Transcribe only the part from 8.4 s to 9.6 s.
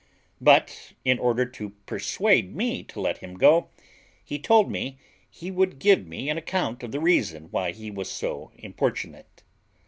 importunate.